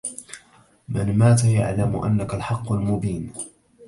من 0.89 1.17
مات 1.17 1.43
يعلم 1.45 1.95
أنك 2.03 2.33
الحق 2.33 2.71
المبين 2.71 3.33